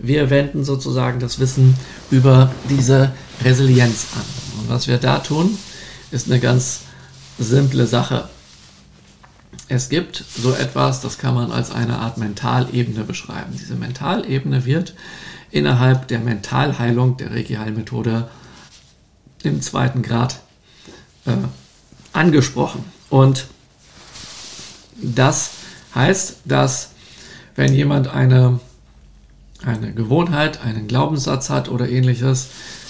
[0.00, 1.76] wir wenden sozusagen das Wissen
[2.10, 4.24] über diese Resilienz an.
[4.58, 5.56] Und was wir da tun,
[6.10, 6.80] ist eine ganz
[7.38, 8.28] simple Sache.
[9.68, 13.52] Es gibt so etwas, das kann man als eine Art Mentalebene beschreiben.
[13.52, 14.94] Diese Mentalebene wird
[15.52, 18.28] innerhalb der Mentalheilung der Reiki-Heilmethode
[19.44, 20.40] im zweiten Grad
[21.26, 21.32] äh,
[22.12, 22.84] angesprochen.
[23.14, 23.46] Und
[25.00, 25.50] das
[25.94, 26.90] heißt, dass
[27.54, 28.58] wenn jemand eine,
[29.64, 32.48] eine Gewohnheit, einen Glaubenssatz hat oder ähnliches,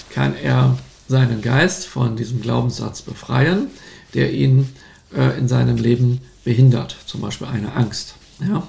[0.09, 3.67] kann er seinen Geist von diesem Glaubenssatz befreien,
[4.15, 4.75] der ihn
[5.15, 8.15] äh, in seinem Leben behindert, zum Beispiel eine Angst.
[8.39, 8.63] Ja?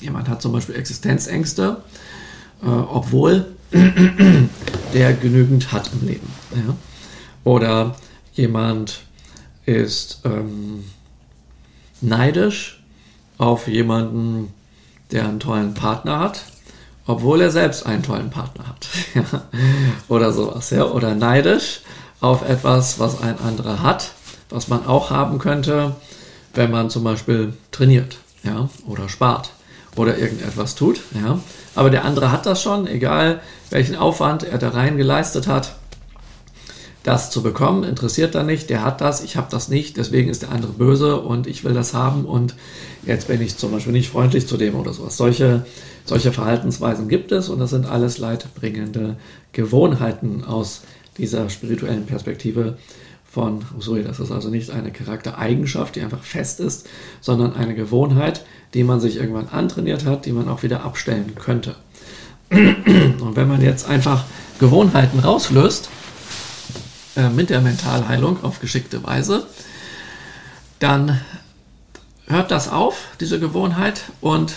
[0.00, 1.82] Jemand hat zum Beispiel Existenzängste,
[2.62, 3.56] äh, obwohl
[4.94, 6.32] der genügend hat im Leben.
[6.54, 6.76] Ja?
[7.42, 7.96] Oder
[8.34, 9.00] jemand
[9.76, 10.84] ist ähm,
[12.00, 12.82] neidisch
[13.38, 14.52] auf jemanden,
[15.10, 16.44] der einen tollen Partner hat,
[17.06, 18.88] obwohl er selbst einen tollen Partner hat.
[20.08, 20.70] Oder sowas.
[20.70, 20.84] Ja?
[20.84, 21.80] Oder neidisch
[22.20, 24.12] auf etwas, was ein anderer hat,
[24.50, 25.96] was man auch haben könnte,
[26.54, 29.50] wenn man zum Beispiel trainiert ja, oder spart
[29.96, 31.00] oder irgendetwas tut.
[31.14, 31.38] Ja.
[31.74, 35.76] Aber der andere hat das schon, egal welchen Aufwand er da rein geleistet hat.
[37.02, 40.42] Das zu bekommen, interessiert da nicht, der hat das, ich habe das nicht, deswegen ist
[40.42, 42.54] der andere böse und ich will das haben und
[43.06, 45.16] jetzt bin ich zum Beispiel nicht freundlich zu dem oder sowas.
[45.16, 45.64] Solche,
[46.04, 49.16] solche Verhaltensweisen gibt es und das sind alles leidbringende
[49.52, 50.82] Gewohnheiten aus
[51.16, 52.76] dieser spirituellen Perspektive,
[53.30, 54.02] von Usui.
[54.02, 56.88] Das ist also nicht eine Charaktereigenschaft, die einfach fest ist,
[57.20, 61.76] sondern eine Gewohnheit, die man sich irgendwann antrainiert hat, die man auch wieder abstellen könnte.
[62.50, 64.24] Und wenn man jetzt einfach
[64.58, 65.88] Gewohnheiten rauslöst,
[67.20, 69.46] äh, mit der Mentalheilung auf geschickte Weise,
[70.78, 71.20] dann
[72.26, 74.54] hört das auf, diese Gewohnheit, und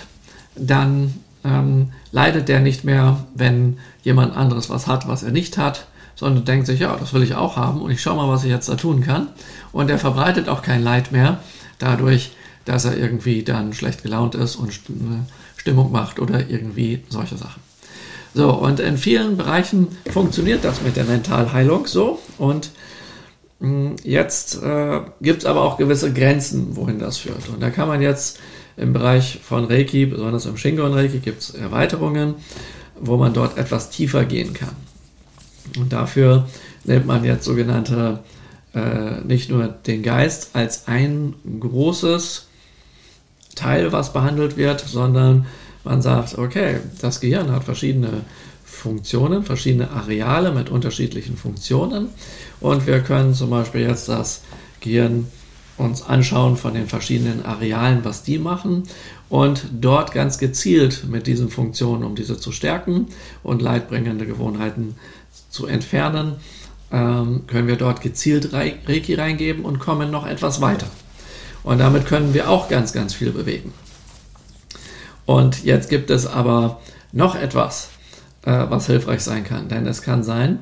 [0.56, 5.88] dann ähm, leidet der nicht mehr, wenn jemand anderes was hat, was er nicht hat,
[6.16, 8.50] sondern denkt sich, ja, das will ich auch haben und ich schaue mal, was ich
[8.50, 9.28] jetzt da tun kann.
[9.72, 11.40] Und er verbreitet auch kein Leid mehr
[11.80, 12.32] dadurch,
[12.66, 14.72] dass er irgendwie dann schlecht gelaunt ist und
[15.58, 17.62] Stimmung macht oder irgendwie solche Sachen.
[18.34, 22.20] So, und in vielen Bereichen funktioniert das mit der Mentalheilung so.
[22.38, 22.72] Und
[23.60, 27.50] hm, jetzt äh, gibt es aber auch gewisse Grenzen, wohin das führt.
[27.50, 28.40] Und da kann man jetzt
[28.76, 32.36] im Bereich von Reiki, besonders im Shingon Reiki, gibt es Erweiterungen,
[33.00, 34.76] wo man dort etwas tiefer gehen kann.
[35.78, 36.48] Und dafür
[36.84, 38.20] nimmt man jetzt sogenannte,
[38.74, 42.48] äh, nicht nur den Geist als ein großes
[43.56, 45.46] Teil, was behandelt wird, sondern
[45.84, 48.22] man sagt, okay, das Gehirn hat verschiedene
[48.64, 52.10] Funktionen, verschiedene Areale mit unterschiedlichen Funktionen
[52.60, 54.42] und wir können zum Beispiel jetzt das
[54.80, 55.28] Gehirn
[55.78, 58.84] uns anschauen von den verschiedenen Arealen, was die machen
[59.30, 63.08] und dort ganz gezielt mit diesen Funktionen, um diese zu stärken
[63.42, 64.96] und leidbringende Gewohnheiten
[65.50, 66.36] zu entfernen,
[66.92, 70.88] ähm, können wir dort gezielt Reiki reingeben und kommen noch etwas weiter.
[71.64, 73.74] Und damit können wir auch ganz, ganz viel bewegen.
[75.26, 76.82] Und jetzt gibt es aber
[77.12, 77.90] noch etwas,
[78.46, 79.70] äh, was hilfreich sein kann.
[79.70, 80.60] Denn es kann sein,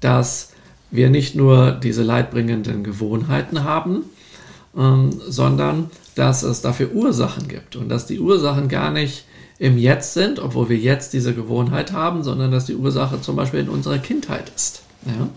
[0.00, 0.52] dass
[0.90, 4.04] wir nicht nur diese leidbringenden Gewohnheiten haben,
[4.76, 9.24] ähm, sondern dass es dafür Ursachen gibt und dass die Ursachen gar nicht
[9.58, 13.60] im Jetzt sind, obwohl wir jetzt diese Gewohnheit haben, sondern dass die Ursache zum Beispiel
[13.60, 14.82] in unserer Kindheit ist.
[15.06, 15.28] Ja?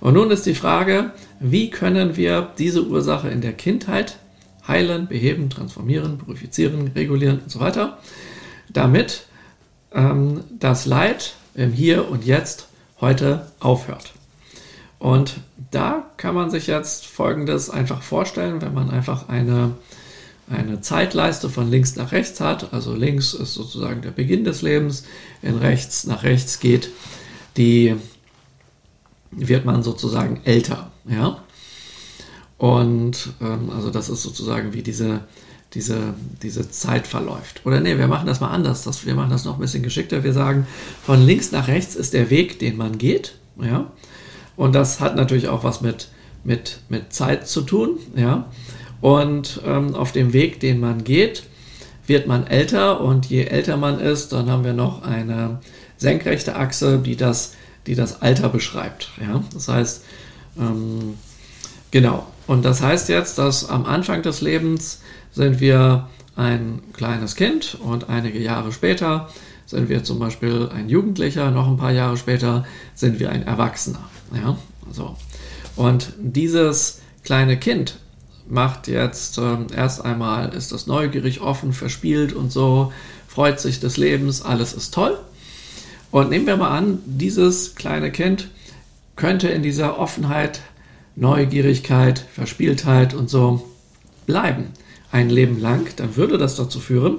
[0.00, 4.16] Und nun ist die Frage, wie können wir diese Ursache in der Kindheit
[4.68, 7.98] heilen, beheben, transformieren, purifizieren, regulieren und so weiter,
[8.68, 9.26] damit
[9.92, 12.68] ähm, das Leid im Hier und Jetzt
[13.00, 14.12] heute aufhört.
[14.98, 15.36] Und
[15.70, 19.72] da kann man sich jetzt Folgendes einfach vorstellen, wenn man einfach eine,
[20.48, 22.72] eine Zeitleiste von links nach rechts hat.
[22.72, 25.04] Also links ist sozusagen der Beginn des Lebens,
[25.42, 26.90] in rechts nach rechts geht
[27.56, 27.96] die,
[29.30, 30.90] wird man sozusagen älter.
[31.08, 31.42] Ja?
[32.58, 35.20] Und ähm, also das ist sozusagen wie diese,
[35.74, 37.60] diese, diese Zeit verläuft.
[37.64, 38.82] Oder nee, wir machen das mal anders.
[38.84, 40.24] Das, wir machen das noch ein bisschen geschickter.
[40.24, 40.66] Wir sagen,
[41.04, 43.36] von links nach rechts ist der Weg, den man geht.
[43.60, 43.90] Ja?
[44.56, 46.08] Und das hat natürlich auch was mit,
[46.44, 47.98] mit, mit Zeit zu tun.
[48.14, 48.46] Ja?
[49.00, 51.42] Und ähm, auf dem Weg, den man geht,
[52.06, 55.60] wird man älter und je älter man ist, dann haben wir noch eine
[55.98, 57.54] senkrechte Achse, die das,
[57.86, 59.10] die das Alter beschreibt.
[59.20, 59.42] Ja?
[59.52, 60.04] Das heißt,
[60.58, 61.18] ähm,
[61.90, 62.26] genau.
[62.46, 65.00] Und das heißt jetzt, dass am Anfang des Lebens
[65.32, 69.28] sind wir ein kleines Kind und einige Jahre später
[69.66, 74.08] sind wir zum Beispiel ein Jugendlicher, noch ein paar Jahre später sind wir ein Erwachsener.
[74.34, 74.56] Ja,
[74.92, 75.16] so.
[75.74, 77.98] Und dieses kleine Kind
[78.48, 82.92] macht jetzt äh, erst einmal, ist das neugierig, offen, verspielt und so,
[83.26, 85.18] freut sich des Lebens, alles ist toll.
[86.12, 88.48] Und nehmen wir mal an, dieses kleine Kind
[89.16, 90.60] könnte in dieser Offenheit,
[91.16, 93.66] Neugierigkeit, Verspieltheit und so
[94.26, 94.68] bleiben.
[95.10, 97.18] Ein Leben lang, dann würde das dazu führen,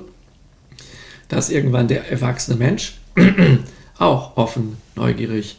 [1.29, 2.99] dass irgendwann der erwachsene Mensch
[3.97, 5.57] auch offen, neugierig,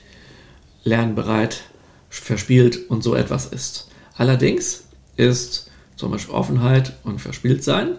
[0.84, 1.64] lernbereit,
[2.08, 3.88] verspielt und so etwas ist.
[4.16, 4.84] Allerdings
[5.16, 7.96] ist zum Beispiel Offenheit und Verspieltsein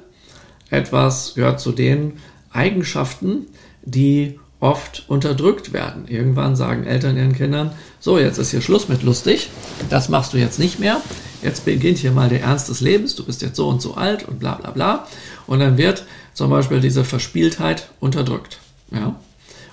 [0.70, 2.14] etwas, gehört zu den
[2.52, 3.48] Eigenschaften,
[3.84, 6.08] die oft unterdrückt werden.
[6.08, 9.50] Irgendwann sagen Eltern ihren Kindern, so, jetzt ist hier Schluss mit lustig,
[9.90, 11.02] das machst du jetzt nicht mehr,
[11.42, 14.28] jetzt beginnt hier mal der Ernst des Lebens, du bist jetzt so und so alt
[14.28, 15.08] und bla bla bla.
[15.48, 18.60] Und dann wird zum Beispiel diese Verspieltheit unterdrückt.
[18.92, 19.16] Ja?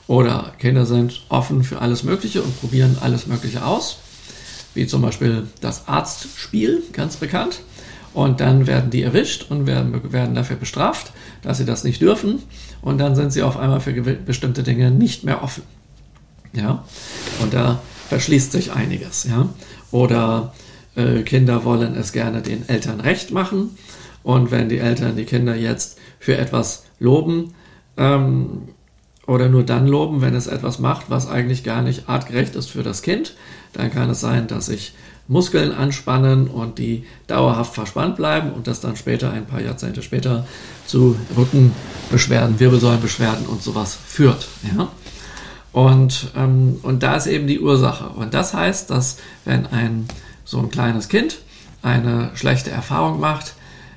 [0.06, 3.98] Oder Kinder sind offen für alles Mögliche und probieren alles Mögliche aus,
[4.74, 7.60] wie zum Beispiel das Arztspiel, ganz bekannt.
[8.14, 12.42] Und dann werden die erwischt und werden, werden dafür bestraft, dass sie das nicht dürfen.
[12.86, 15.64] Und dann sind sie auf einmal für bestimmte Dinge nicht mehr offen.
[16.52, 16.84] Ja?
[17.42, 19.24] Und da verschließt sich einiges.
[19.24, 19.48] Ja?
[19.90, 20.54] Oder
[20.94, 23.76] äh, Kinder wollen es gerne den Eltern recht machen.
[24.22, 27.54] Und wenn die Eltern die Kinder jetzt für etwas loben,
[27.96, 28.68] ähm,
[29.26, 32.84] oder nur dann loben, wenn es etwas macht, was eigentlich gar nicht artgerecht ist für
[32.84, 33.34] das Kind.
[33.72, 34.94] Dann kann es sein, dass sich
[35.28, 40.46] Muskeln anspannen und die dauerhaft verspannt bleiben und das dann später, ein paar Jahrzehnte später,
[40.86, 44.46] zu Rückenbeschwerden, Wirbelsäulenbeschwerden und sowas führt.
[44.76, 44.88] Ja?
[45.72, 48.08] Und, ähm, und da ist eben die Ursache.
[48.08, 50.06] Und das heißt, dass wenn ein
[50.44, 51.38] so ein kleines Kind
[51.82, 53.54] eine schlechte Erfahrung macht,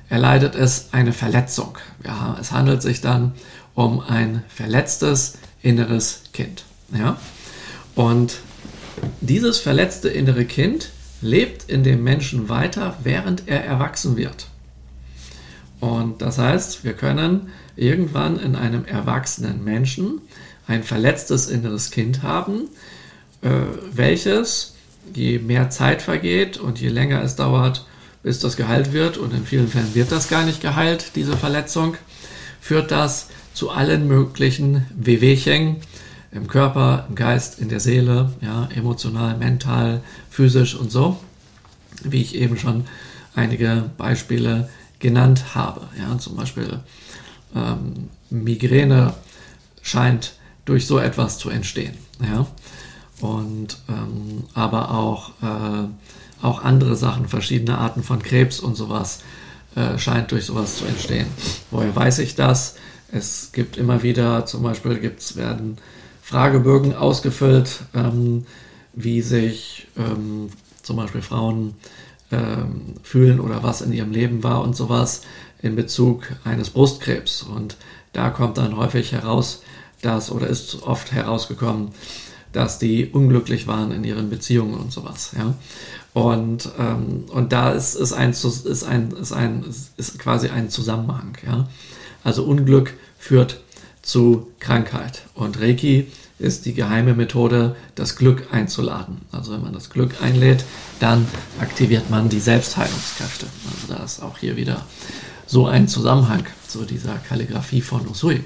[0.08, 1.78] erleidet es eine Verletzung.
[2.04, 3.32] Ja, es handelt sich dann
[3.74, 6.64] um ein verletztes inneres Kind.
[6.92, 7.16] Ja?
[7.94, 8.38] Und
[9.20, 14.48] dieses verletzte innere Kind lebt in dem Menschen weiter, während er erwachsen wird.
[15.80, 20.20] Und das heißt, wir können irgendwann in einem erwachsenen Menschen
[20.66, 22.68] ein verletztes inneres Kind haben,
[23.42, 23.50] äh,
[23.92, 24.74] welches,
[25.14, 27.86] je mehr Zeit vergeht und je länger es dauert,
[28.22, 31.96] bis das geheilt wird, und in vielen Fällen wird das gar nicht geheilt, diese Verletzung,
[32.60, 35.76] führt das zu allen möglichen Wehwehchen
[36.32, 41.18] im Körper, im Geist, in der Seele, ja, emotional, mental, physisch und so,
[42.04, 42.84] wie ich eben schon
[43.34, 45.88] einige Beispiele genannt habe.
[45.98, 46.80] Ja, zum Beispiel
[47.54, 49.14] ähm, Migräne
[49.82, 51.94] scheint durch so etwas zu entstehen.
[52.22, 52.46] Ja.
[53.22, 55.86] und ähm, aber auch, äh,
[56.42, 59.20] auch andere Sachen, verschiedene Arten von Krebs und sowas
[59.74, 61.26] äh, scheint durch sowas zu entstehen.
[61.70, 62.76] Woher weiß ich das?
[63.10, 65.78] Es gibt immer wieder, zum Beispiel gibt's, werden
[66.30, 68.46] Fragebögen ausgefüllt, ähm,
[68.92, 71.74] wie sich ähm, zum Beispiel Frauen
[72.30, 75.22] ähm, fühlen oder was in ihrem Leben war und sowas
[75.60, 77.42] in Bezug eines Brustkrebs.
[77.42, 77.76] Und
[78.12, 79.62] da kommt dann häufig heraus,
[80.02, 81.88] dass oder ist oft herausgekommen,
[82.52, 85.32] dass die unglücklich waren in ihren Beziehungen und sowas.
[85.36, 85.54] Ja?
[86.14, 89.64] Und, ähm, und da ist, ist, ein, ist, ein, ist, ein,
[89.96, 91.36] ist quasi ein Zusammenhang.
[91.44, 91.68] Ja?
[92.22, 93.60] Also Unglück führt
[94.02, 95.22] zu Krankheit.
[95.34, 96.06] Und Reiki
[96.40, 99.18] ist die geheime Methode, das Glück einzuladen.
[99.30, 100.64] Also wenn man das Glück einlädt,
[100.98, 101.28] dann
[101.60, 103.46] aktiviert man die Selbstheilungskräfte.
[103.70, 104.84] Also da ist auch hier wieder
[105.46, 108.42] so ein Zusammenhang zu dieser Kalligrafie von Usui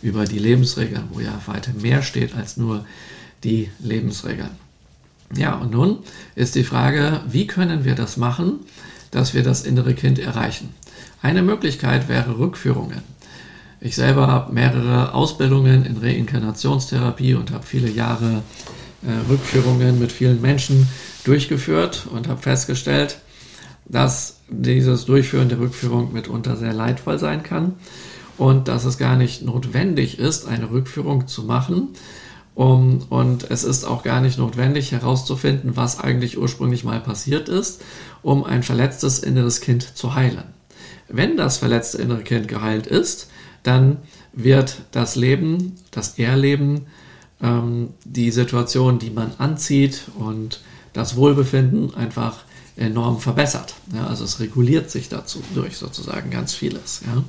[0.00, 2.84] über die Lebensregeln, wo ja weiter mehr steht als nur
[3.42, 4.50] die Lebensregeln.
[5.34, 5.98] Ja, und nun
[6.36, 8.60] ist die Frage, wie können wir das machen,
[9.10, 10.72] dass wir das innere Kind erreichen?
[11.20, 13.02] Eine Möglichkeit wäre Rückführungen.
[13.80, 18.42] Ich selber habe mehrere Ausbildungen in Reinkarnationstherapie und habe viele Jahre
[19.02, 20.88] äh, Rückführungen mit vielen Menschen
[21.22, 23.18] durchgeführt und habe festgestellt,
[23.84, 27.74] dass dieses Durchführen der Rückführung mitunter sehr leidvoll sein kann
[28.36, 31.90] und dass es gar nicht notwendig ist, eine Rückführung zu machen.
[32.56, 37.82] Um, und es ist auch gar nicht notwendig herauszufinden, was eigentlich ursprünglich mal passiert ist,
[38.22, 40.42] um ein verletztes inneres Kind zu heilen.
[41.06, 43.28] Wenn das verletzte innere Kind geheilt ist,
[43.62, 43.98] dann
[44.32, 46.86] wird das Leben, das Erleben,
[47.42, 50.60] ähm, die Situation, die man anzieht und
[50.92, 52.44] das Wohlbefinden einfach
[52.76, 53.74] enorm verbessert.
[53.92, 57.02] Ja, also es reguliert sich dazu durch sozusagen ganz vieles.
[57.06, 57.24] Ja.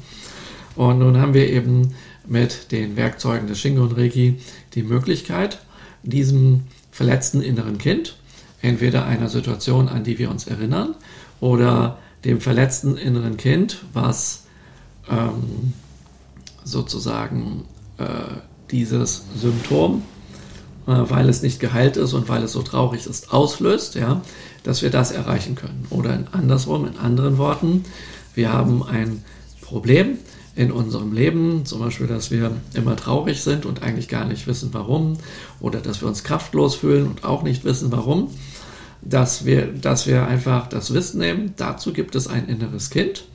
[0.75, 1.95] Und nun haben wir eben
[2.27, 4.39] mit den Werkzeugen des Shingo und Reiki
[4.75, 5.59] die Möglichkeit,
[6.03, 8.17] diesem verletzten inneren Kind,
[8.61, 10.95] entweder einer Situation, an die wir uns erinnern,
[11.39, 14.43] oder dem verletzten inneren Kind, was
[15.09, 15.73] ähm,
[16.63, 17.65] sozusagen
[17.97, 18.05] äh,
[18.71, 20.03] dieses Symptom,
[20.87, 24.21] äh, weil es nicht geheilt ist und weil es so traurig ist, auslöst, ja,
[24.63, 25.85] dass wir das erreichen können.
[25.89, 27.85] Oder in andersrum, in anderen Worten,
[28.35, 29.23] wir haben ein
[29.61, 30.17] Problem
[30.55, 34.69] in unserem Leben, zum Beispiel, dass wir immer traurig sind und eigentlich gar nicht wissen,
[34.73, 35.17] warum,
[35.59, 38.29] oder dass wir uns kraftlos fühlen und auch nicht wissen, warum,
[39.01, 43.25] dass wir, dass wir einfach das Wissen nehmen, dazu gibt es ein inneres Kind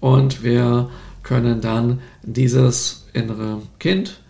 [0.00, 0.90] und wir
[1.26, 4.20] können dann dieses innere Kind,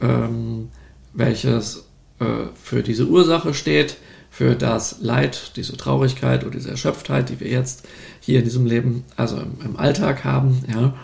[0.00, 0.70] ähm,
[1.12, 1.84] welches
[2.18, 2.24] äh,
[2.60, 3.96] für diese Ursache steht,
[4.28, 7.86] für das Leid, diese Traurigkeit oder diese Erschöpftheit, die wir jetzt
[8.18, 10.94] hier in diesem Leben, also im, im Alltag haben, ja,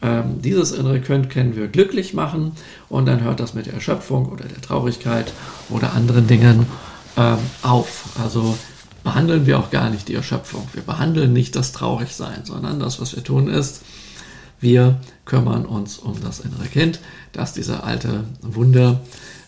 [0.00, 2.52] ähm, dieses innere Kind können wir glücklich machen
[2.88, 5.30] und dann hört das mit der Erschöpfung oder der Traurigkeit
[5.68, 6.64] oder anderen Dingen
[7.18, 8.16] ähm, auf.
[8.22, 8.56] Also
[9.04, 10.66] behandeln wir auch gar nicht die Erschöpfung.
[10.72, 13.82] Wir behandeln nicht das Traurigsein, sondern das, was wir tun, ist,
[14.60, 17.00] wir kümmern uns um das innere Kind,
[17.32, 19.00] dass diese alte Wunde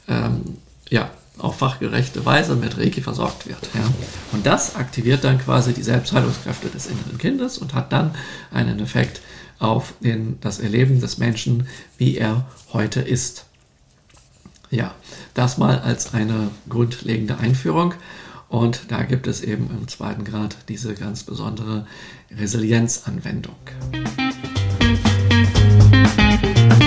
[0.09, 0.59] ähm,
[0.91, 3.69] ja, auf fachgerechte Weise mit Reiki versorgt wird.
[3.75, 3.85] Ja.
[4.33, 8.15] Und das aktiviert dann quasi die Selbstheilungskräfte des inneren Kindes und hat dann
[8.51, 9.21] einen Effekt
[9.59, 13.45] auf den, das Erleben des Menschen, wie er heute ist.
[14.71, 14.95] Ja,
[15.35, 17.95] das mal als eine grundlegende Einführung.
[18.49, 21.87] Und da gibt es eben im zweiten Grad diese ganz besondere
[22.31, 23.57] Resilienzanwendung.
[23.93, 24.68] Musik
[26.55, 26.78] Bye.